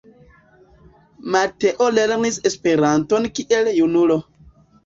[1.35, 4.19] Mateo lernis Esperanton kiel junulo.